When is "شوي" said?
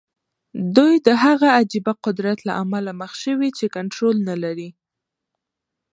3.23-3.49